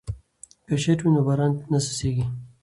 که 0.67 0.75
چت 0.81 0.99
وي 1.01 1.09
نو 1.13 1.21
باران 1.27 1.53
نه 1.71 1.79
څڅیږي. 1.85 2.25